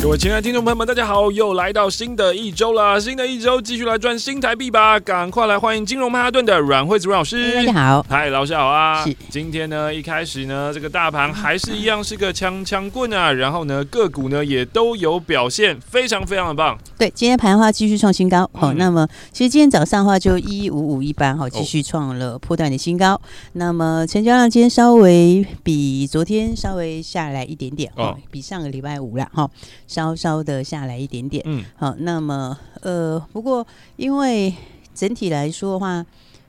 [0.00, 3.00] 各位亲爱的听众朋友们，大家好，又来到新的一周了。
[3.00, 4.98] 新的一周，继续来赚新台币吧！
[5.00, 7.52] 赶快来欢迎金融曼哈顿的阮惠子阮老师。
[7.52, 9.04] 大家好，嗨，老师好啊！
[9.28, 16.78] 今天呢，一开始呢，这个大盘还是一样是个枪枪棍啊，然后呢，个股呢也都有表现，非常非常的棒。
[16.96, 18.48] 对，今天盘的话继续创新高。
[18.52, 23.14] 好、嗯，那么其实今天早上的话就一五五一八，好，继续创了破断的新高。
[23.14, 23.20] 哦、
[23.54, 29.50] 那么成交量今天稍微比昨天稍微下来一点点，哦，比上个礼拜五了，哈。
[29.88, 34.54] 稍稍的下来一点点，嗯，好，那么呃，不过因为
[34.94, 36.04] 整体来说的话，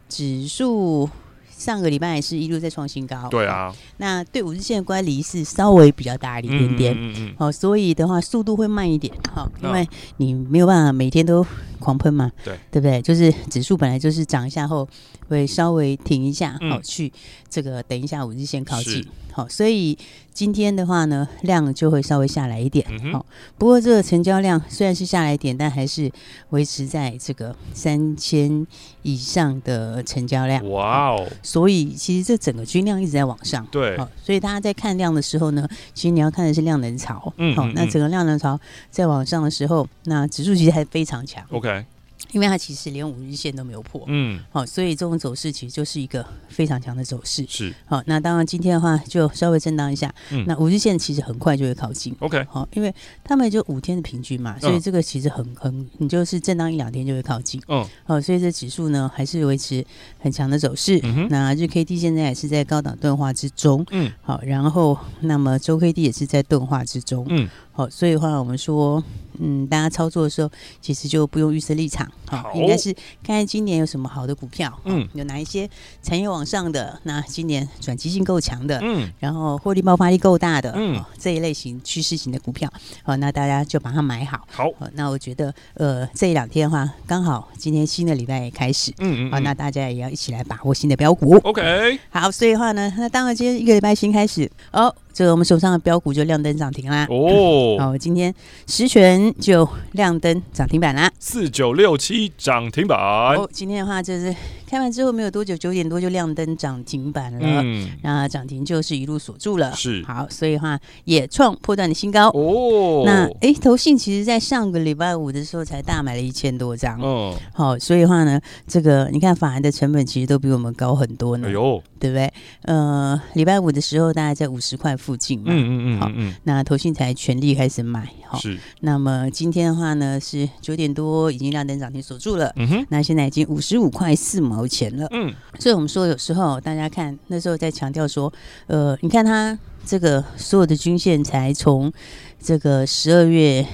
[0.07, 1.09] 指数
[1.49, 11.45] 上个礼拜也是一路在创新高，对啊，那对五日线的乖离是稍微比较大一点点，嗯嗯嗯，好，所以的话速度会慢一点，好，因为你没有办法每天都
[11.79, 13.01] 狂喷嘛，对，对不对？
[13.01, 14.87] 就是指数本来就是涨一下后
[15.29, 17.11] 会稍微停一下，好，去
[17.49, 19.05] 这个等一下五日线靠近。
[19.31, 19.97] 好，所以
[20.39, 22.87] 今天的话呢，量就会稍微下来一点。
[23.11, 23.23] 好、嗯，
[23.57, 26.09] 不过这个成交量虽然是下来一点，但还是
[26.51, 28.65] 维持在这个三千
[29.01, 30.65] 以上的成交量。
[30.69, 31.27] 哇哦！
[31.43, 33.67] 所以其实这整个均量一直在往上。
[33.69, 33.97] 对。
[33.97, 37.33] 好，所以大家在看量的时候呢，其实你要看的是量能潮。
[37.35, 37.53] 嗯。
[37.53, 38.57] 好，那整个量能潮
[38.89, 41.43] 在往上的时候，那指数其实还非常强。
[41.51, 41.83] OK。
[42.31, 59.83] 因为它其实连五日线都没有破，嗯，好，所以这种走势其实就是一个非常强的走势，是，好，那当然今天的话就稍微震荡一下，嗯，那五日线其实很快就会靠近，OK，好，因为他们就五天的平均嘛，所以这个其实很很，你就是震荡一两天就会靠近，嗯，好，所以这指数呢还是维持
[60.19, 67.49] 很强的走势，嗯，那日 K D 现在也是在高档钝化之中，嗯，好，然后那么周 K D 也是在钝化之中，嗯。
[67.79, 69.01] 好，所以的话，我们说，
[69.39, 70.51] 嗯，大家操作的时候，
[70.81, 72.91] 其实就不用预设立场，好，应该是
[73.23, 75.69] 看看今年有什么好的股票，嗯，有哪一些
[76.03, 82.69] 产业往上的，那今年转机性够强的，嗯，然后获利爆发力够大的，嗯，这一类型趋势型的股票，
[83.01, 94.93] 好，那大家就把它买好，好，那我觉得，呃，这一两天的话，刚好今天新的礼拜也开始，嗯嗯，好，那大家也要一起来把握新的标股，OK，好，所以的话呢，那当然今天一个礼拜新开始，哦。
[95.11, 97.05] 这个我们手上的标股就亮灯涨停啦！
[97.09, 98.33] 哦，好，今天
[98.67, 102.97] 十全就亮灯涨停板啦，四九六七涨停板。
[103.35, 104.33] 哦，今天的话就是
[104.69, 107.39] 开完之后没有多久，九点多就亮灯涨停板了。
[107.41, 109.73] 嗯，那涨停就是一路锁住了。
[109.75, 112.29] 是，好，所以的话也创破断的新高。
[112.29, 117.01] 哦，那哎，投信其实在上个礼拜五的时候才大买了一千多张。
[117.01, 121.47] 哦，好，所以的话呢，这个你看法人的成本其实都比我们高很多呢。
[121.47, 122.31] 哎呦，对不对？
[122.65, 126.11] 呃，礼拜五的时候大概在五十块附近嘛，嗯嗯嗯，好，
[126.43, 128.57] 那投信才全力开始买，好，是。
[128.81, 132.85] 那么今天的话呢，是九点多已经亮灯涨停锁住了，嗯哼。
[132.89, 135.33] 那现在已经五十五块四毛钱了，嗯。
[135.59, 138.31] 所以我们说有时候大家看那时候在强调说，
[138.67, 141.91] 呃，你看它这个所有的均线才从
[142.39, 143.65] 这个十二月。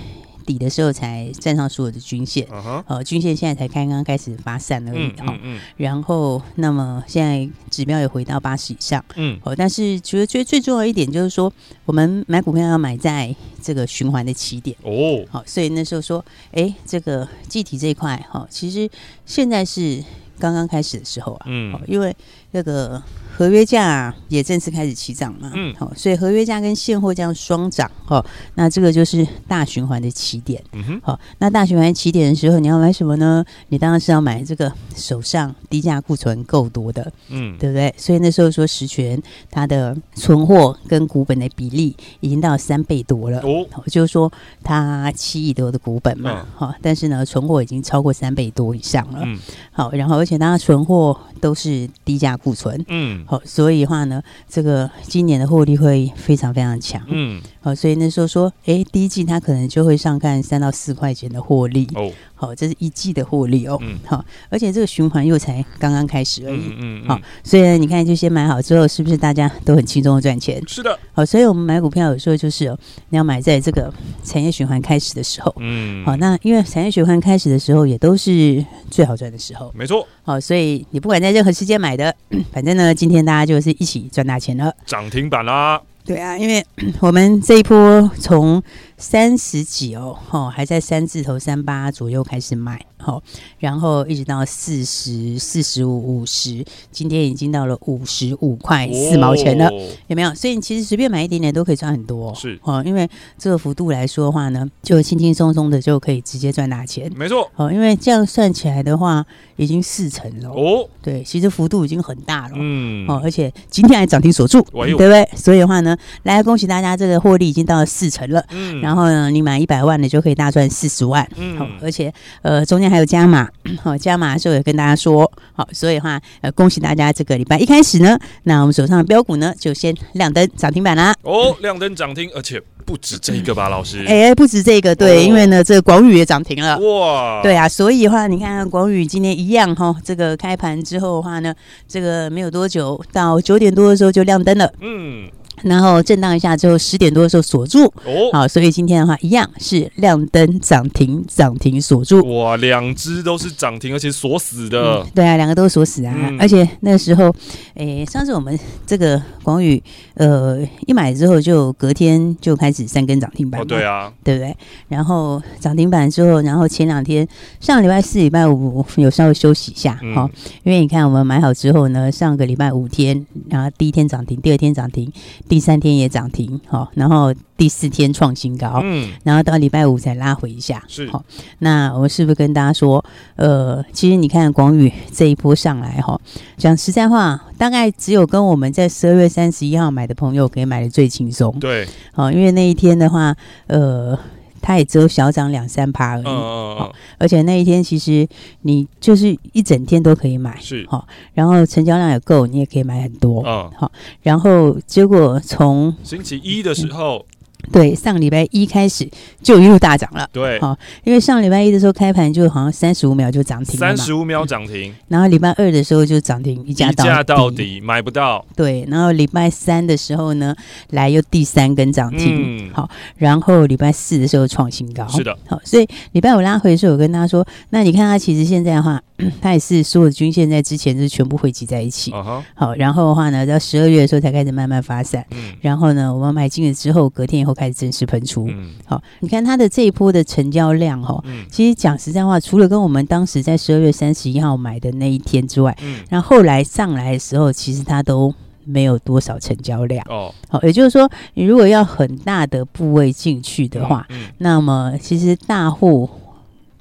[0.46, 3.04] 底的时候才站上所有的均线，呃、uh -huh.
[3.04, 5.60] 均线现在才刚刚开始发散而已哈、嗯嗯嗯。
[5.78, 11.52] 然后，那么现在指标也回到八十以上，嗯，哦，但是觉得最最重要一点就是说，
[11.86, 15.26] 我们买股票要买在这个循环的起点哦。
[15.30, 18.90] 好，所以那时候说，哎，这个记忆体这一块，哈，其实
[19.26, 20.04] 现在是
[20.38, 22.16] 刚刚开始的时候啊，嗯，因为
[22.56, 23.04] 那个。
[23.38, 33.44] 合约价也正式开始起涨嘛，嗯，好，所以合约价跟现货价双涨，哈，那这个就是大循环的起点，嗯哼，好，那大循环起点的时候，你要买什么呢？
[33.68, 37.94] 你当然是要买这个手上低价库存够多的，嗯，对不对？
[37.98, 44.32] 所以那时候说实权它的存货跟股本的比例已经到三倍多了，哦，就是说
[44.64, 49.38] 它七亿多的股本嘛，好，但是呢，存货已经超过三倍多以上了，嗯，
[49.74, 53.26] 好，然后而且它存货都是低价库存，嗯。
[53.26, 57.02] 好，所以的话呢，这个今年的获利会非常非常强。
[57.08, 61.90] 嗯，好，所以那时候说，哎，第一季它可能就会上看三到四块钱的获利。
[61.96, 63.76] 哦，好，这是一季的获利哦。
[63.82, 66.76] 嗯，好，而且这个循环又才刚刚开始而已。
[66.80, 67.08] 嗯嗯。
[67.08, 70.62] 好，所以呢，你看，就先买好之后，是不是大家都很轻松的赚钱？
[70.68, 70.96] 是的。
[71.12, 72.78] 好，所以我们买股票有时候就是哦，
[73.10, 73.92] 你要买在这个
[74.24, 75.52] 产业循环开始的时候。
[75.58, 76.06] 嗯。
[76.06, 79.74] 好，那因为产业循环开始的时候，也都是最好赚的时候。
[79.76, 80.08] 没错。
[80.22, 82.16] 好，所以你不管在任何时间买的，
[82.54, 83.16] 反正呢，今天。
[83.16, 85.82] 今天大家就是一起赚大钱了，涨停板啦！
[86.06, 86.64] 对啊，因为
[87.02, 88.62] 我们这一波从
[88.98, 93.22] 三十几哦，吼，还在三字头三八左右开始卖，吼，
[93.60, 100.34] 然后一直到四十四十五五十，今天已经到了五十五块四毛钱了，哦、有没有？
[100.34, 102.60] 所以你其实随便买一点点都可以赚很多，是。
[102.64, 103.08] 哦，因为
[103.38, 109.26] 这个幅度来说的话呢，就轻轻松松的就可以直接赚大钱，没错，哦，因为这样算起来的话，
[109.56, 110.50] 已经四成了。
[110.50, 115.28] 哦，对，其实幅度已经很大了，嗯，哦，而且今天还涨停锁住，对不对？
[115.36, 123.48] 所以的话呢，来恭喜大家，这个获利已经到了四成了，嗯，然后呢，你买一百万的就可以大赚四十万，嗯，好，而且呃中间还有加码，
[123.82, 132.62] 好，加码的时候也跟大家说，好，所以的话呃恭喜大家，这个礼拜一开始呢，那我们手上的标股呢就先亮灯涨停板啦，哦，亮灯涨停，而且。
[132.86, 134.06] 不止这个吧，老师？
[134.08, 136.78] 哎、欸，不止这个，对，哦、因为呢，这个广宇也涨停了。
[136.78, 141.52] 哇，对啊，所以的话，你看看广宇今天一样哈，这个开盘之后的话呢，
[141.88, 144.72] 这个没有多久，到九点多的时候就亮灯了。
[144.82, 145.28] 嗯。
[145.64, 152.22] 然后震荡一下之后，十点多的时候锁住哦，好，所以今天的话一样是亮灯涨停，涨停锁住。
[152.38, 154.98] 哇，两只都是涨停，而且锁死的。
[155.02, 157.34] 嗯、对啊，两个都是锁死啊，嗯、而且那个时候，
[157.76, 159.82] 诶，上次我们这个广宇，
[160.16, 163.62] 呃，一买之后就隔天就开始三根涨停板。
[163.62, 164.56] 哦，对啊，对不对？
[164.88, 167.28] 然后涨停板之后，然后前两天
[167.60, 170.30] 上礼拜四、礼拜五有稍微休息一下，哈、嗯，
[170.64, 175.12] 因为你看我们买好之后呢，上个礼拜五天，然后第一天涨停，第二天涨停。
[175.48, 181.10] 第三天也涨停，好，然后第四天创新高，嗯，然后到礼拜五才拉回一下，是。
[181.10, 181.24] 好。
[181.60, 183.04] 那我是不是跟大家说，
[183.36, 186.20] 呃，其实你看广宇这一波上来，哈，
[186.58, 193.36] 讲实在话，大概只有跟我们在十二月三十一号买的朋友可以买的最轻松，对，好，因为那一天的话，
[193.68, 194.18] 呃。
[194.62, 198.28] 它也只有小涨两三趴而已，好，而且那一天其实
[198.64, 200.84] 你就是一整天都可以买，是。
[200.90, 203.92] 好，然后成交量也够，你也可以买很多，嗯，好，
[204.24, 207.24] 然后结果从星期一的时候。
[207.72, 209.08] 对，上个礼拜一开始
[209.42, 210.28] 就一路大涨了。
[210.32, 214.94] 对，好，因为上礼拜一的时候开盘就好像三十五秒就涨停了，三十五秒涨停。
[215.08, 218.46] 然后礼拜二的时候就涨停一价到底，到底买不到。
[218.56, 220.56] 对，然后礼拜三的时候呢，
[220.92, 222.68] 来又第三根涨停。
[222.68, 225.08] 嗯、好，然后礼拜四的时候创新高。
[225.08, 229.02] 是的，好，所以礼拜五拉回的时候，我跟大家说，那你看它其实现在的话，
[229.42, 232.12] 它也是所有的均线在之前是全部汇集在一起。
[232.12, 235.26] Uh huh、好，然后的话呢，到十二月的时候才开始慢慢发散。
[235.32, 238.46] 嗯、然后呢，我们买进了之后，隔天以后开始正式喷出。
[238.50, 248.32] 嗯，好，你看它的这一波的成交量哈，嗯，其实讲实在话，除了跟我们当时在十二月三十一号买的那一天之外，嗯，然后后来上来的时候，其实它都
[248.64, 250.32] 没有多少成交量哦。
[250.50, 256.10] 好，也就是说，你如果要很大的部位进去的话，嗯，那么其实大户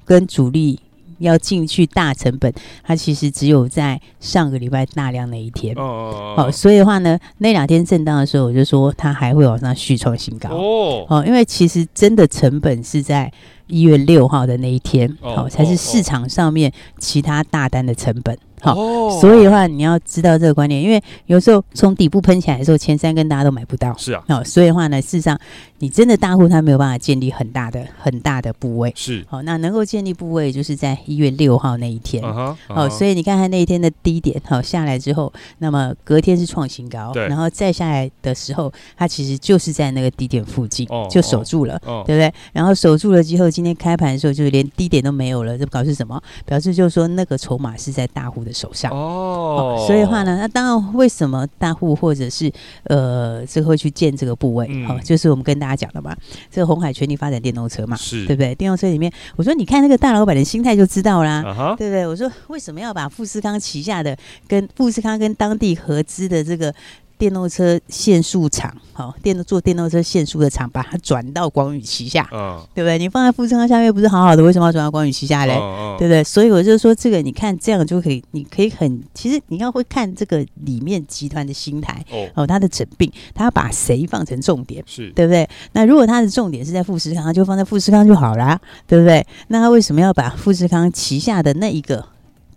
[0.05, 0.81] 跟主力。
[1.19, 2.52] 要进去大成本，
[2.82, 5.75] 它其实只有在上个礼拜大量那一天。
[5.76, 10.50] 哦，好，所以的话呢，那两天震荡的时候，我就说它还会往上续创新高。
[10.50, 13.32] 哦，哦，因为其实真的成本是在
[13.66, 18.37] 一月六号的那一天，好，才是市场上面其他大单的成本。
[18.64, 23.94] 好，哦、所以的话，你要知道这个观念，因为有时候从底部喷起来的时候，前三根大家都买不到。
[23.99, 25.38] 是啊，好，所以的话呢，事实上
[25.78, 28.90] 你真的大户他没有办法建立很大的很大的部位。
[28.96, 32.22] 是，好，那能够建立部位就是在一月六号那一天。
[32.22, 41.08] 好、uh，huh, uh huh、所以你看看那一天的低点，好下来之后，那么隔天是创新高，然后再下来的时候，它其实就是在那个低点附近、uh.
[41.11, 42.05] 就守住了，uh.
[42.06, 42.32] 对不对？
[42.52, 46.18] 然后守住了之后，今天开盘的时候就连低点都没有了，这表示什么？
[46.47, 52.50] 表示就是说那个筹码是在大户的手上哦，所以的话呢，那当然为什么大户或者是
[52.84, 54.66] 呃，这个会去建这个部位？
[54.87, 56.16] 好、嗯，就是我们跟大家讲的嘛，
[56.50, 58.54] 这个红海全力发展电动车嘛，是对不对？
[58.54, 62.06] 电动车里面，我说你看那个大老板的心态就知道啦，啊、对不对？
[62.06, 66.73] 我说为什么要把富士康旗下的跟富士康跟当地合资的这个。
[67.16, 72.99] 电动车限速厂，好，电动做电动车限速的厂，把它转到广宇旗下，嗯，对不对？
[72.99, 75.54] 你放在富士康下面不是好好的，为什么要转到广宇旗下嘞？
[75.54, 76.25] 嗯嗯、对不对？
[76.25, 85.49] 所以我就说，这个你看这样就可以，你可以很，其实你要会看这个里面集团的心态，哦，哦，他的整病，他要把谁放成重点，是对不对？
[85.73, 89.27] 那如果他的重点是在富士康，他就放在富士康就好啦，对不对？
[89.49, 92.05] 那他为什么要把富士康旗下的那一个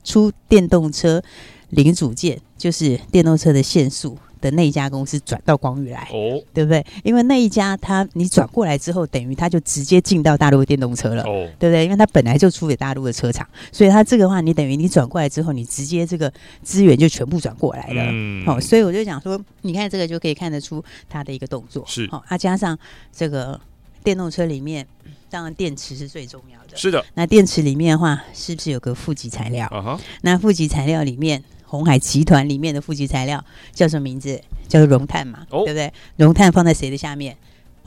[0.04, 1.22] 出电动车
[1.70, 4.18] 零组件，就是电动车的限速？
[4.42, 6.86] 的那一家公司转到光宇来，哦，对不对？
[7.04, 11.84] 因为那一家它你转过来之后，等于它就直接进到大陆的电动车了，哦，对不对？
[11.84, 16.32] 因为它本来就出给大陆的车厂，所以它这个话，你等于你转过来之后，你直接这个
[16.64, 22.78] 资源就全部转过来了，嗯，好，所以我就讲说，你看这个就可以看得出它的一个动作是好，啊，加上
[23.12, 23.60] 这个
[24.04, 24.86] 电动车里面，
[25.30, 27.04] 当然电池是最重要的，是的。
[27.16, 30.00] 那电池里面的话，是不是有个负极材料？
[30.22, 31.44] 那负极材料里面。
[31.68, 33.44] 鸿海集团里面的负极材料
[33.74, 34.42] 叫什么名字？
[34.68, 35.94] 叫做熔炭嘛，哦、对不对？
[36.16, 37.38] 熔炭放在谁的下面？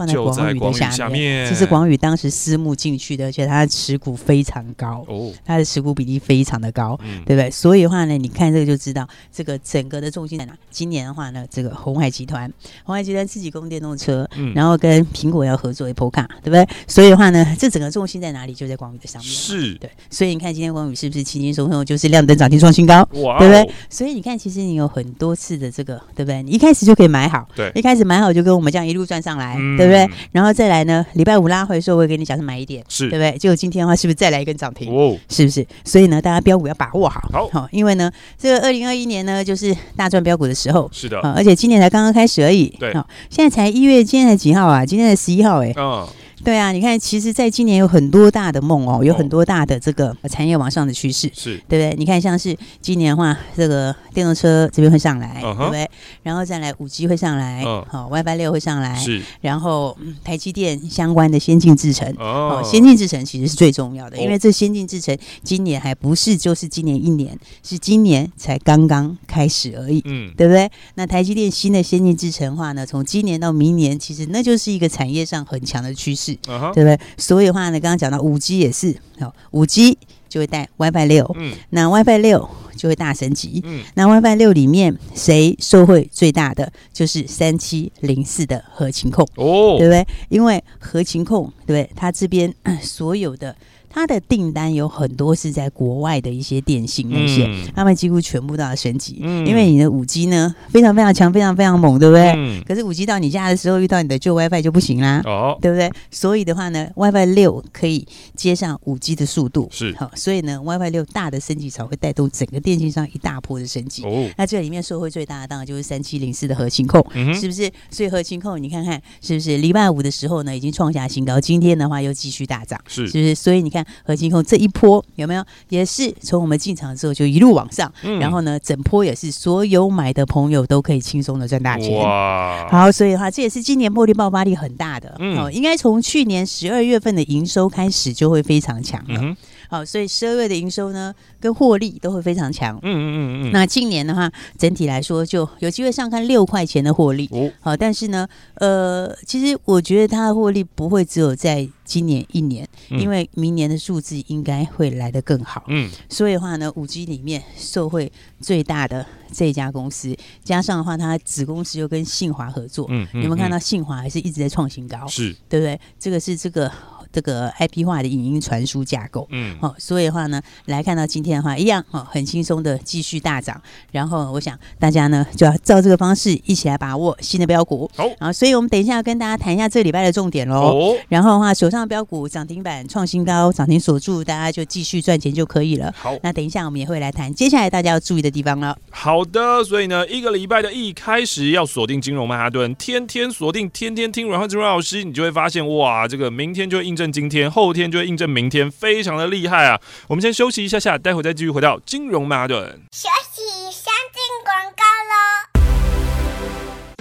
[0.01, 7.51] 放在广宇的下面，这是广宇当时私募进去的，而且它的持股非常高，哦，它的持股比例非常的高，嗯，对不对？
[7.51, 10.55] 所以的话呢，你看这个就知道，这个整个的重心在哪。
[10.71, 12.51] 今年的话呢，这个红海集团，
[12.85, 16.67] 红海集团自己供电动车，嗯，然后跟苹果要合作 Apple Car，对不对？
[16.87, 18.55] 所以的话呢，这整个重心在哪里？
[18.55, 19.91] 就在广宇的上面，是对。
[20.09, 23.75] 所以你看今天广宇是不是轻轻松松就是亮灯涨停创新高，哇、哦，对不对？
[23.89, 26.43] 所以你看，其实你有很多次的这个，对不对？
[26.43, 30.09] 你一开始就可以买好，对，一开始买好就跟我们这样一路赚上来，嗯、对不对？
[30.33, 33.37] 然后再来呢，礼拜五拉回的时候，我会给你讲是买一点，是对不对？
[33.39, 34.93] 结果今天的话，是不是再来一根涨停？
[34.93, 35.67] 哦，是不是？
[35.85, 44.85] 所以呢，大家标股要把握好，好，因为呢，这个二零二一年呢，就是大赚标股的时候，是的，而且今年才刚刚开始而已，对，好，现在才一月，今天才几号啊？
[44.85, 46.07] 今天才十一号，哎，嗯。
[46.43, 51.95] 对啊，你看，其实，在今年有很多大的梦哦，有很多大的这个产业往上的趋势，是对不对？
[51.99, 55.89] 你看，像是今年的话，这个电动车这边会上来，对不对？
[56.23, 59.21] 然后再来五 G 会上来，好，WiFi 六会上来，是。
[59.41, 70.71] 然后台积电相关的先进制程，哦，先进制程其实是最重要的，因为这先进制程今年还不是就是今年一年，是今年才刚刚开始而已，嗯，对不对？
[70.95, 76.30] 那台积电新的先进制程的话呢，从今年到明年，其实那就是一个产业上很强的趋势。
[76.47, 76.75] Uh huh.
[76.75, 76.99] 对不对？
[77.17, 79.97] 所以的话呢，刚刚讲到五 G 也是，好，五 G
[80.29, 90.07] 就会带 WiFi 六，嗯，那 WiFi 六就会大升级，嗯，那 WiFi 六里面谁受惠最大的就是三七零四的核情控，哦，对不对？
[90.29, 91.91] 因为核情控，对不对？
[91.97, 93.55] 它这边 所有的。
[93.93, 102.33] 它的订单有很多是在国外的一些电信那些，嗯、他们几乎全部都要升级，嗯、因为你的五 G 呢非常非常强，非常非常猛，对不对？
[102.37, 105.91] 嗯、可是五 G 到你家的时候，遇到你的旧 WiFi 就不行啦，哦，对不对？
[106.11, 108.07] 所以的话呢，WiFi 六可以
[108.37, 114.05] 接上五 G 的速度，是好，所以呢，WiFi 六大的升级潮会带动整个电信商一大波的升级。
[114.05, 117.69] 哦，那这里面受惠最大的当然就是三七零四的核心控，嗯、是不是？
[117.91, 119.57] 所以核心控你看看是不是？
[119.57, 123.35] 礼拜五的时候呢，已经创下新高，今天的话又继续大涨，是是不是？
[123.35, 123.80] 所以你看。
[124.05, 131.99] 合金控这一波有没有也是从我们进场之后就一路往上，嗯、然后呢，整波也是所有买的朋友都可以轻松的赚大钱。
[131.99, 132.69] 哇！
[132.71, 135.15] 好，所以的话，这也是今年获利爆发力很大的。
[135.19, 139.21] 嗯，哦，应该从去年十二月份的营收开始就会非常强了。
[139.21, 139.37] 嗯
[139.71, 142.77] 好，所以十二月的营收呢，跟获利都会非常强。
[142.83, 143.53] 嗯嗯嗯嗯。
[143.53, 147.29] 那近年的话，整体来说就有机会上看六块钱的获利。
[147.31, 147.49] 哦。
[147.61, 155.63] 好，但是呢，呃，其实我觉得它的获利不会只有在今年一年，嗯、因为明年的数字应该会来得更好。
[155.69, 155.89] 嗯。
[156.09, 158.11] 所以的话呢，五 G 里面受惠
[158.41, 162.87] 最大的这家公司，加上的话，它子公司又跟信华合作。
[162.91, 163.23] 嗯，嗯，嗯。
[163.23, 165.07] 有没有看到信华还是一直在创新高？
[165.07, 165.81] 是，对不对？
[165.97, 166.69] 这个是这个。
[167.13, 173.61] 这个 IP 化的影音传输架构，嗯，好、哦，所以的话呢，来看到今天的话，一样哦，很轻松的继续大涨。
[173.91, 177.91] 然后我想大家呢，就要照这个方式一起来把握新的标股。
[177.97, 180.61] 好、哦，所以我们等一下要跟大家谈一下这个礼拜的重点喽。
[180.61, 185.93] 哦、然后的话，手上的标股涨停板创新高，涨停锁住，大家就继续赚钱就可以了。
[185.97, 188.79] 好，那等一下我们也会来谈接下来大家要注意的地方了。
[188.91, 197.00] 好的，所以呢，一个礼拜的一开始要锁定金融曼哈顿，天天锁定，天天听阮慧慈阮老师，你就会发现哇，这个明天就会印。
[197.01, 199.81] 证今天，后天就会印证明天，非常的厉害啊！
[200.09, 202.79] 我们先休息一下下，待会再继续回到金融曼哈顿。
[202.93, 203.43] 休息，
[203.73, 205.15] 先进广告喽。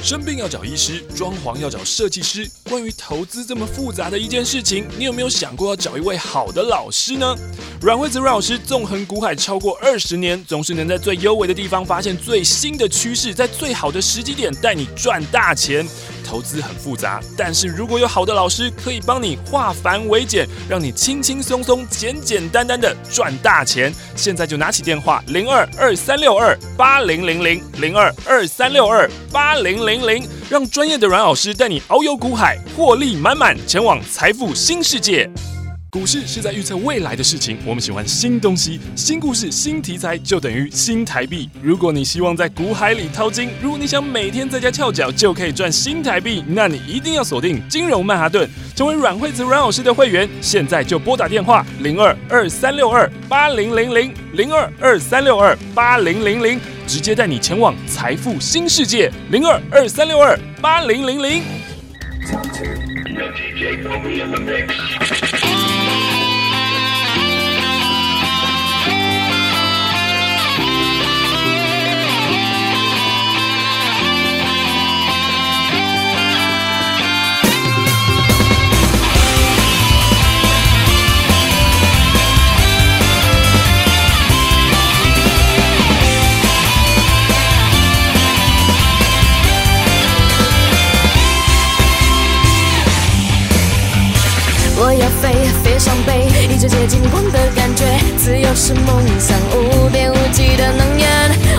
[0.02, 2.50] 生病要找医师，装潢要找设计师。
[2.70, 7.36] 关于投资这么复杂的一件事情，你有没有想过要找一位好的老师呢？
[7.82, 15.86] 阮惠子阮老师纵横股海超过二十年，总是能在最优微的地方发现最新的趋势，在最好的时机点带你赚大钱。
[16.30, 23.92] 投资很复杂，但是如果有好的老师可以帮你化繁为简，让你轻轻松松、简简单单的赚大钱。
[24.16, 35.28] 现在就拿起电话零二二三六二八零零零零二二三六二八零零零，让专业的阮老师带你遨游股海，获利满满，前往财富新世界。
[35.92, 41.50] 股市是在预测未来的事情，我们喜欢新东西、新故事、新题材，就等于新台币。
[41.64, 50.30] 如果你希望在股海里淘金，如果你想每天在家翘脚就可以赚新台币，那你一定要锁定金融曼哈顿，成为阮惠子阮老师的会员。
[50.42, 61.42] 现在就拨打电话零二二三六二八零零零零二二三六二八零零零，直接带你前往财富新世界零二二三六二八零零零。
[62.20, 66.29] No DJ Kobe in the mix.
[96.60, 97.86] 北，一直接近光的感觉，
[98.18, 101.08] 自由是梦想，无边无际的能源。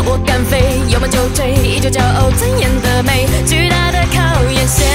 [0.05, 4.87] 我敢飞，有梦就追，依旧骄傲尊严的美，巨大的考验，现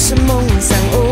[0.00, 1.09] 是梦想？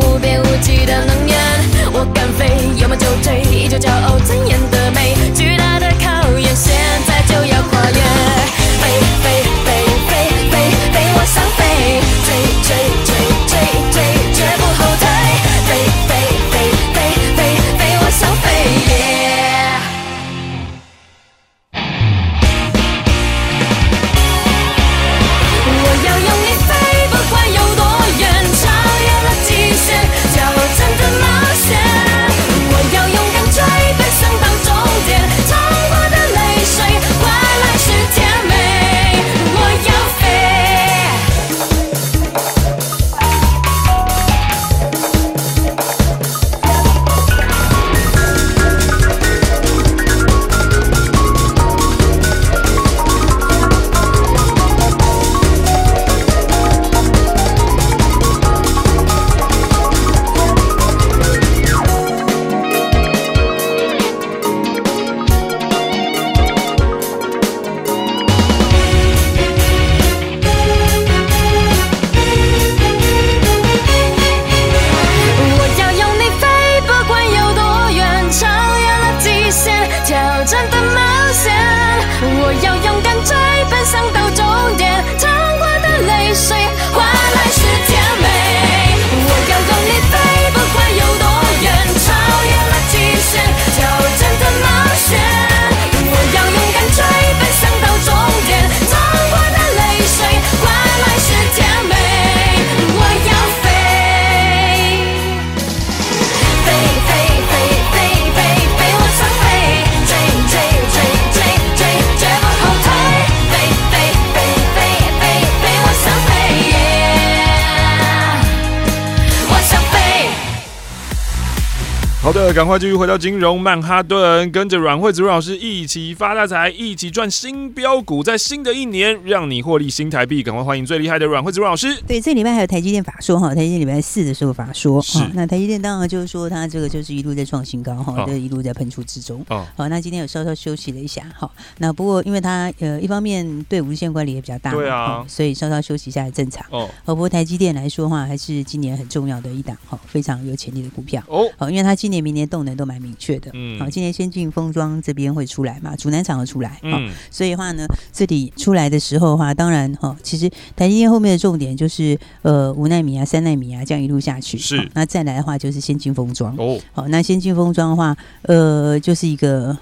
[122.29, 130.43] 赶快继续回到金融曼哈顿，跟着阮惠子阮老师一起发大财，一起赚新标股，在新的一年让你获利新台币。
[130.43, 131.97] 赶快欢迎最厉害的阮惠子阮老师。
[132.07, 139.43] 对，这礼拜还有台积电法说哈，台积电礼拜四的时候法说，是、哦、那台积电当然就是说它这个就是一路在创新高哈，就、哦、一路在喷出之中。
[139.49, 146.65] 哦，好，那今天有稍稍休息了一下，哈，那不过因为它呃一方面对无线管理也比较大，对啊、哦，所以稍稍休息一下也正常。
[146.71, 151.23] 哦，不过台积电来说的话，还是今年很重要的一档哈，非常有潜力的股票。
[151.29, 152.49] 哦，好，因为它今年明年。
[152.49, 169.77] 动能都蛮明确的，嗯，好，今年先进封装这边会出来嘛，主南厂会出来，嗯，所以的话呢，这里出来的时候的话，当然哈，其实台积电后面的重点就是呃五纳米啊、三纳米啊这样一路下去，是，那再来的话就是先进封装，哦，好，那先进封装的话，呃，就是一个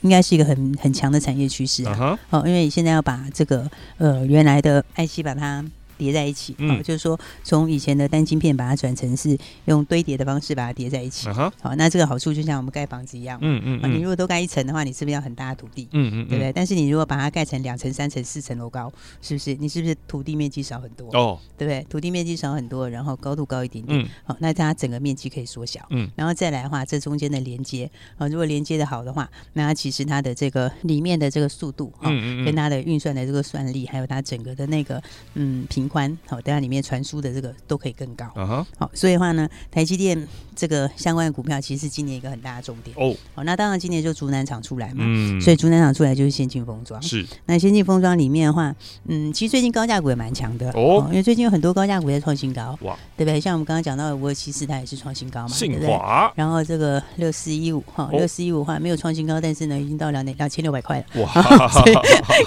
[0.00, 5.62] 应该是一个很很强的产业趋势啊，好，因为你现在要把这个呃原来的 IC 把它。
[5.96, 15.88] 叠在一起，嗯、哦，就是说从以前的单晶片把它转成是用堆叠的方式把它叠在一起，好、uh-huh 哦，那这个好处就像我们盖房子一样，嗯嗯，嗯，你如果都盖一层的话，你是不是要很大的土地？
[15.92, 16.52] 嗯嗯，对不对？
[16.52, 19.54] 但是你如果把它盖成两层、三层、四层楼高，是不是？
[19.54, 21.08] 你是不是土地面积少很多？
[21.12, 21.84] 哦，对不对？
[21.88, 32.44] 土地面积少很多，然后高度高一点点，好、那它整个面积可以缩小，嗯，然后再来的话，这中间的连接，啊、哦，如果连接的好的话，那它其实它的这个里面的这个速度，啊、嗯，嗯，嗯。
[32.44, 35.02] 跟它的运算的这个算力，还有它整个的那个
[35.34, 38.24] 嗯品频宽，好，等下里面传输的这个都可以更高。
[38.34, 42.96] 啊哈，好，所以的话呢，台积电这个相关的股票，其实是今年一个很大的重点。
[42.98, 47.00] 哦，好，那当然今年就竹南厂出来嘛，嗯，所以竹南厂出来就是先进封装。
[47.00, 48.74] 是，那先进封装里面的话，
[49.06, 53.40] 嗯，其实最近高价股也蛮强的哦，因为最近有很多高价股在创新高，哇，对不对？
[53.40, 56.32] 像我们刚刚讲到的五二七四，它也是创新高嘛，信华，对不对？
[56.34, 61.22] 然后这个六四一五哈，六四一五的话没有创新高，但是呢，已经到两点两千六百块了。
[61.22, 61.94] 哇， 所以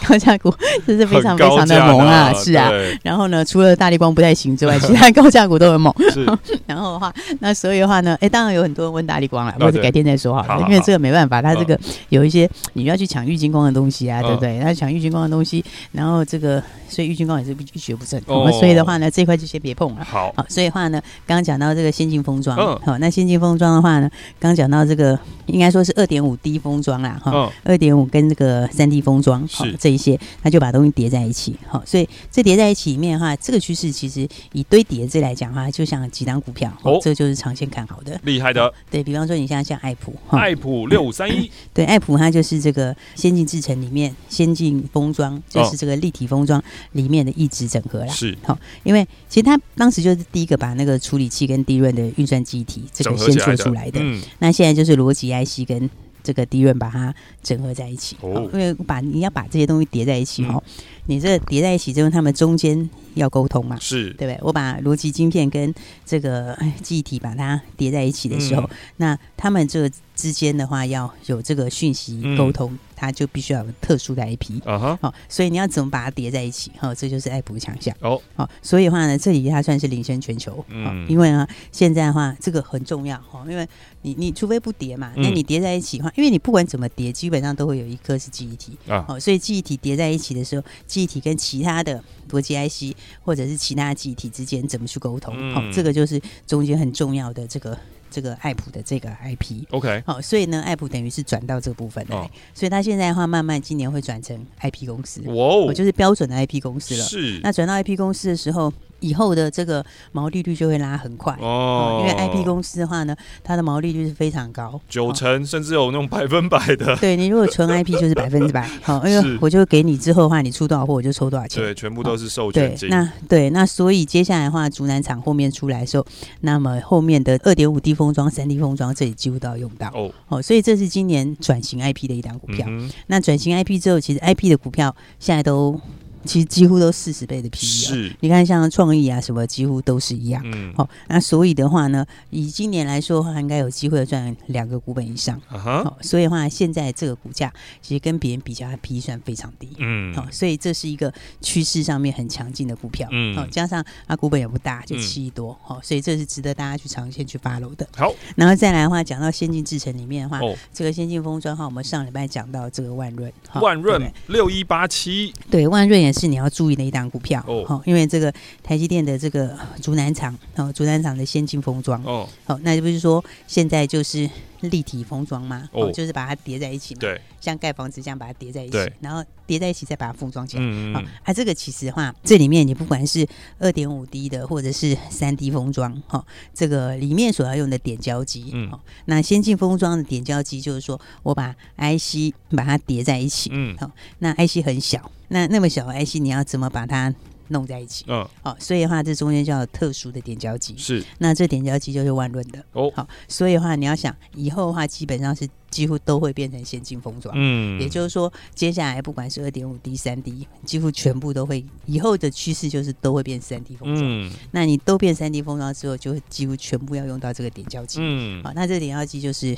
[0.06, 0.54] 高价股
[0.86, 2.70] 这是非常非常的猛啊，是啊。
[3.04, 5.94] 然后呢，除了大力光不太行之外，其他高价股都很猛。
[6.12, 6.26] 是，
[6.68, 14.60] 然后的话，那所以的话呢，哎，当然有很多人问大力光了，或者改天再说好了，因为这个没办法，它这个有一些你要去抢玉金光的东西啊，对不对？
[14.60, 18.22] 那抢玉金光的东西，然后这个所以玉金光也是一蹶不振。
[18.60, 20.04] 所以的话呢，这块就先别碰了。
[20.04, 38.74] 好，好，所以的话呢，刚刚讲到这个先进封装，好，那先进封装的话呢，刚刚讲到这个应该说是二点五 D 封装啦，哈，二点五跟这个三 D 封装，好，这一些，那就把东西叠在一起，好，所以这叠在一起里面的话，这个趋势其实以堆叠这来讲哈，就像几档股票，哦，这就是长线看好的，厉害的。
[38.90, 48.08] 对，比方说，你像像爱普，爱普六五三一， 对，爱普它就是这个先进制程里面先进封装，就是这个立体封装里面的异质整合啦。
[48.08, 55.90] 是，好，因为其实它当时就是第一个把那个处理器跟 DRAM 的运算记忆体这个先做出来的，嗯，那现在就是逻辑 IC 跟
[56.22, 60.62] 这个 DRAM 把它整合在一起，哦，因为把你要把这些东西叠在一起哦。
[61.10, 63.76] 你这叠在一起之后，他们中间要沟通嘛？
[63.82, 64.40] 是对不对？
[64.44, 65.74] 我把逻辑晶片跟
[66.06, 74.62] 这个记忆体把它叠在一起的时候，嗯、那他们这之间的话要有这个讯息沟通，嗯、它就必须要有特殊的 IP。
[74.66, 76.72] 啊哈，好，所以你要怎么把它叠在一起？
[76.78, 77.96] 好，这就是爱普的强项。
[78.02, 80.64] 哦，好，所以的话呢，这里它算是领先全球。
[80.70, 83.68] 嗯，因为呢，现在的话这个很重要哈，因为
[84.04, 89.04] 你你除非不叠嘛，那你叠在一起的话，因为你不管怎么叠，基本上都会有一颗是记忆体啊。
[89.08, 95.34] 好，所以记忆体叠在一起的时候，记忆体跟其他的逻辑 IC 或者是其他记忆体之间怎么去沟通？
[95.54, 97.78] 好、嗯哦，这个就是中间很重要的这个
[98.10, 99.66] 这个爱普的这个 IP。
[99.72, 107.04] OK，好，所以呢，爱普等于是转到这个部分来，哦、所以它现在的话，慢慢今年会转成 IP 公司，哇哦，就是标准的 IP 公司了。
[107.04, 108.72] 是，那转到 IP 公司的时候。
[109.00, 111.38] 以后的这个毛利率就会拉很快。
[111.42, 116.96] 哦，因为 IP 公司的话呢，它的毛利率是非常高，九成甚至有那种百分百的。
[116.98, 122.90] 对，你如果纯 IP 就是百分之百，好， 因为我就给你之后的话，你出多少货我就抽多少钱，对，全部都是授权金。
[122.90, 126.06] 那对，那所以接下来的话，竹南厂后面出来的时候，
[126.42, 129.88] 那么后面的二点五 D 封装、三 D 封装这里几乎都要用到。
[129.94, 132.68] 哦，哦，所以这是今年转型 IP 的一档股票。
[133.08, 135.80] 那转型 IP 之后，其实 IP 的股票现在都。
[136.26, 140.42] 其实几乎都四十倍的 PE，是，你看像创意啊什么，几乎都是一样。
[140.46, 145.40] 嗯，好，那所以的话呢，以今年来说的话，应该有机会赚两个股本以上。
[145.48, 147.52] 啊哈，好，所以的话，现在这个股价
[147.82, 149.70] 其实跟别人比较，PE 算非常低。
[149.78, 153.08] 嗯，好，所以这是一个趋势上面很强劲的股票。
[153.14, 155.58] 嗯，好，加上它股本也不大，就七亿多。
[155.64, 157.88] 好，所以这是值得大家去长线去 follow 的。
[157.96, 166.09] 好，然后再来的话，讲到先进制程里面的话，哦，这个先进封装的话，我们上礼拜讲到这个万润，万润六一八七，对，万润也。
[166.14, 174.30] 是你要注意的一档股票哦，好，因为这个台积电的这个竹南厂哦，竹南厂的先进封装哦，好，那就不是说现在就是
[174.62, 175.70] 立体封装吗？
[175.72, 183.26] 哦，就是把它叠在一起嘛，对，像盖房子这样把它叠在一起，对，然后叠在一起再把它封装起来，嗯嗯，好，啊，这个其实的话，这里面你不管是
[183.58, 188.70] 二点五 D 的或者是三 D 封装，哈，这个里面所要用的点胶机，嗯，
[189.06, 195.10] 那先进封装的点胶机就是说我把 IC 把它叠在一起，嗯，好，那 IC 很小。
[195.30, 197.14] 那那么小的 IC，你要怎么把它
[197.50, 198.06] 弄在一起？
[198.08, 200.76] 嗯，好，所以的话，这中间就有特殊的点胶机。
[200.78, 202.64] 是，那这点胶机就是万润的。
[202.74, 207.34] 哦，好，所以的话，你要想以后的话，基本上是几乎都会变成先进封装。
[207.38, 214.02] 嗯，也就是说，接下来不管是二点五 D、三 D，几乎全部都会，以后的趋势就是都会变三 D 封装。
[214.04, 218.00] 嗯，那你都变三 D 封装之后，就会几乎全部要用到这个点胶机。
[218.02, 219.58] 嗯，好，那这点胶机就是。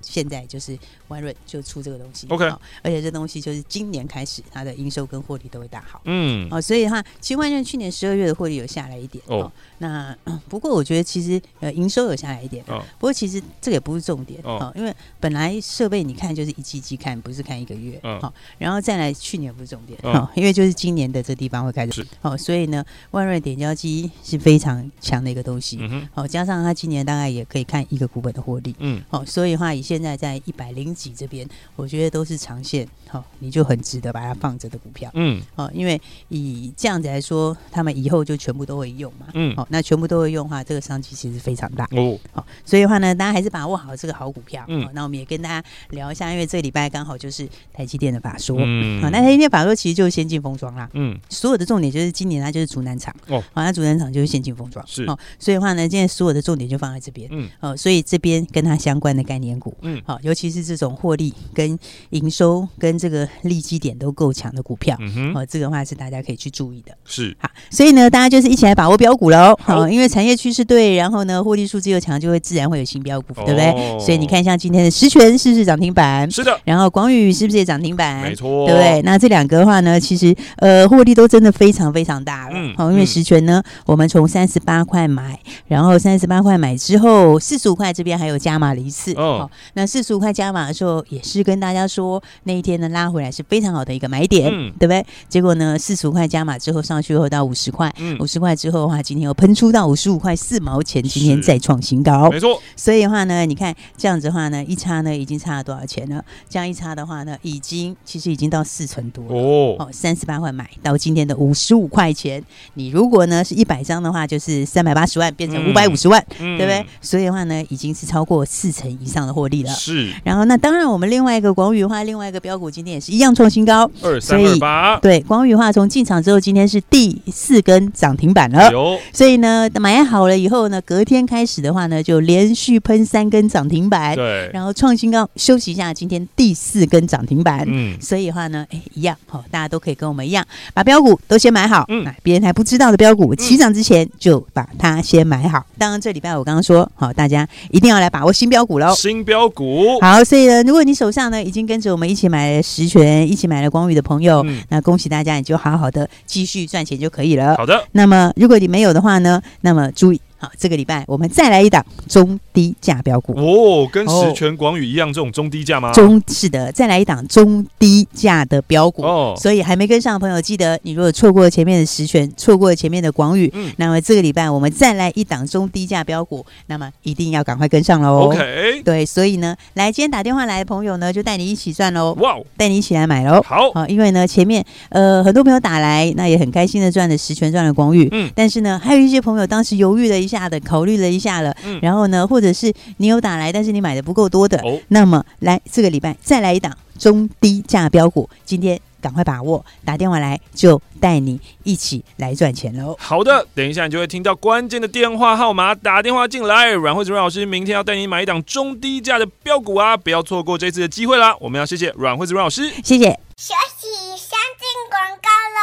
[0.00, 2.44] 现在就是万润就出这个东西，OK，
[2.82, 10.16] 而且这东西就是今年开始它的营收跟获利都会大好，嗯，哦，所以的话，其实万润去年十二月的获利有下来一点，哦，那
[10.48, 29.89] 不过我觉得其实呃营收有下来一点，哦，不过其实这个也不是重点，哦，因为本来设备你看就是一季一季看，不是看一个月，好，然后再来去年不是重点，哦， 因为就是今年的这地方会开始，哦，所以呢，万润点胶机是非常强的一个东西，嗯，好，加上它今年大概也可以看一个股本的获利，嗯，好，所以的话以。
[29.90, 35.10] 现在在一百零几这边，我觉得都是长线，好，你就很值得把它放着的股票。
[35.14, 39.26] 嗯，好，因为以这样子来说，他们以后就全部都会用嘛。
[39.34, 41.88] 嗯，好，那全部都会用的话，这个商机其实非常大。
[41.90, 44.64] 哦，好，所以的话呢，大家还是把握好这个好股票。
[44.68, 48.56] 嗯，那我们也跟大家聊一下，因为这个礼拜刚好就是台积电的法说。
[48.60, 50.88] 嗯，好，那台积电法说其实就是先进封装啦。
[50.92, 53.12] 嗯，所有的重点就是今年它就是竹南厂。
[53.26, 54.86] 哦，好，那竹南厂就是先进封装。
[54.86, 57.28] 是，哦，所以的话呢，今天所有的重点就放在这边。
[57.32, 61.78] 嗯，哦，所以这边跟它相关的概念股，嗯，好，尤其是这种获利跟
[62.10, 66.92] 营收跟这个利基点都够强的股票，嗯哼，哦，这个的话是大家可以去注意的。
[67.04, 69.56] 是，好，所以呢，大家就是一起来把握标股喽。
[69.62, 73.98] 好，因为产业趋势对，然后呢，获利数字又强，就会自然会有新标股，对不对？
[73.98, 76.30] 所以你看，像今天的十銓是不是涨停板？
[76.30, 76.58] 是的。
[76.64, 78.22] 然后广宇是不是也涨停板？
[78.22, 79.02] 没错，对不对？
[79.02, 82.52] 那这两个的话呢，其实呃，获利都真的非常非常大了。
[82.54, 89.12] 嗯，好，因为十銓呢，我们从三十八块买，然后三十八块买之后，四十五块这边还有加码了一次。
[89.14, 95.04] 哦，那四十五块加码的时候，也是跟大家说那一天呢拉回来是非常好的一个买点，嗯、对不对？
[95.28, 102.60] 结果呢，四十五块加码之后上去后到五十块，五十块之后的话，今天又喷出到五十五块四毛钱，今天再创新高，没错。
[102.76, 106.24] 所以的话呢，你看这样子的话呢，一差呢已经差了多少钱了？
[106.48, 109.76] 这样一差的话呢，已经其实已经到四成多了哦。
[109.78, 112.42] 哦，三十八块买到今天的五十五块钱，
[112.74, 116.84] 你如果呢是一百张的话，就是三百八十万变成五百五十万，嗯、对不对？
[117.00, 119.70] 所以的话呢，已经是超过四成以上的获利了。
[119.72, 120.12] 是。
[120.24, 124.98] 然后那当然，我们另外一个广宇化，另外一个标股今天也是一样创新高，二三二八。
[124.98, 128.70] 对，广宇化从进场之后，今天是第四根涨停板了。
[128.70, 128.98] 有。
[129.12, 134.14] 所以呢，买好了以后呢，隔天开始的话呢，就连续喷三根涨停板。
[134.14, 134.50] 对。
[134.52, 137.64] 然后创新高，休息一下，今天第四根涨停板。
[137.66, 138.00] 嗯。
[138.00, 140.44] 所以的话呢，哎，一样，好，大家都可以跟我们一样，
[140.74, 141.84] 把标股都先买好。
[141.88, 142.06] 嗯。
[142.22, 145.64] 别人还不知道的标股，起涨之前就把它先买好。
[145.78, 148.94] 当然，这礼拜我刚刚说，好，大家一定要来把握新标股喽。
[148.94, 149.98] 新标股。
[150.00, 157.56] 好，所以呢，如果你手上呢已经跟着我们一起买了实权，一起买了光宇的朋友，嗯、那恭喜大家，你就好好的继续赚钱就可以了。
[157.56, 157.82] 好的。
[157.92, 160.20] 那么，如果你没有的话呢，那么注意。
[160.40, 165.92] 好，这个礼拜我们再来一档中低价标股哦，跟十全广宇一样，这种中低价吗？
[165.92, 169.34] 中是的，再来一档中低价的标股哦。
[169.36, 178.30] 所以还没跟上的朋友，记得你如果错过了前面的十全，错过了前面的广宇，嗯，那么这个礼拜我们再来一档中低价标股，那么一定要赶快跟上喽。
[178.30, 182.16] OK，对，所以呢，来今天打电话来的朋友呢，就带你一起赚喽。
[182.20, 183.42] 哇，带你一起来买喽。
[183.42, 202.94] 好，好，因为呢前面呃很多朋友打来，那也很开心的赚了十全，赚了广宇，嗯，但是呢还有一些朋友当时犹豫了一下的，考虑了一下了，嗯，然后呢，或者是你有打来，但是你买的不够多的，哦，那么来这个礼拜再来一档中低价标股，今天赶快把握，打电话来就带你一起来赚钱喽。
[202.98, 211.34] 好的，等一下你就会听到关键的电话号码，打电话进来，阮惠子阮老师明天要带你买一档中低价的标股啊，不要错过这次的机会啦。
[211.40, 213.18] 我们要谢谢阮惠子阮老师，谢谢。
[213.36, 215.60] 休息，先进广告喽。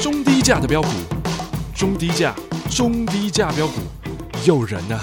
[0.00, 0.88] 中低价的标股。
[1.82, 2.32] 中低价，
[2.70, 3.80] 中低价标股
[4.44, 5.00] 诱人呐、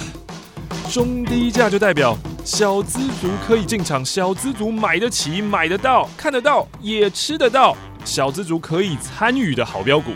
[0.89, 10.13] 中低价就代表小资族可以进场，小资族买得起、买得到、看得到、也吃得到，小资族可以参与的好标股。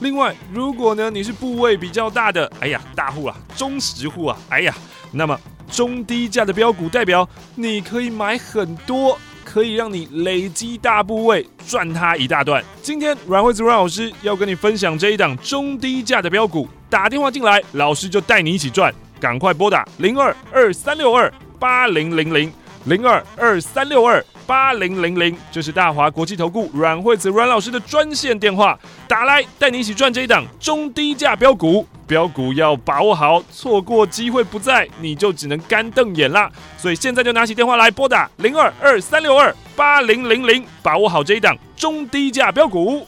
[0.00, 4.74] 另外，如果呢你是部位比较大的，哎呀，大户啊，中实户啊，哎呀，
[5.12, 9.18] 那么中低价的标股代表你可以买很多。
[9.52, 12.64] 可以让你累积大部位赚它一大段。
[12.80, 18.90] 今天阮惠子阮老师要跟你分享这一档中低价的标股，打电话进来，老师就带你一起赚。
[19.20, 22.50] 赶快拨打零二二三六二八零零零
[22.86, 31.86] 零二二三六二八零零零，这是大华国际投顾阮惠子阮老师的专线电话，打来带你一起赚这一档中低价标股。
[32.12, 36.50] 标股要把握好，错过机会不在，你就只能干瞪眼啦。
[36.76, 43.06] 所以现在就拿起电话来拨打零二二三六二八零零零，把握好这一档中低价标股。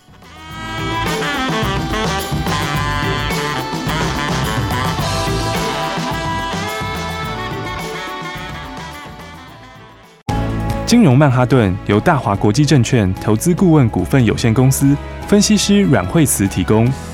[10.86, 14.96] 金融曼哈顿由大华国际证券投资顾问股份有限公司
[15.28, 16.90] 分析师阮惠慈提供。